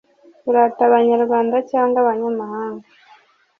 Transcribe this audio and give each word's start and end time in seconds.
Kurata 0.41 0.81
abanyarwanda 0.89 1.55
cyangwa 1.71 1.97
abanyamahanga 2.03 2.87